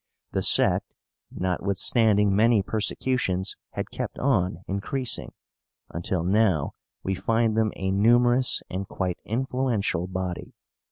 [0.31, 0.95] The sect,
[1.29, 5.31] notwithstanding many persecutions, had kept on increasing,
[5.91, 6.71] until now
[7.03, 10.55] we find them a numerous and quite influential body.